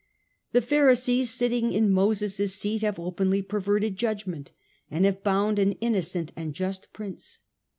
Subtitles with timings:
[0.51, 4.49] The Pharisees, sitting in Moses's seat, have openly perverted judgment
[4.89, 7.37] and have bound an innocent and just Prince.